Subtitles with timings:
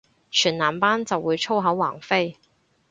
[0.31, 2.35] 全男班就會粗口橫飛